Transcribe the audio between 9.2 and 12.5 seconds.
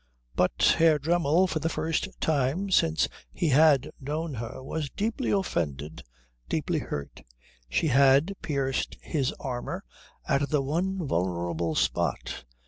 armour at the one vulnerable spot.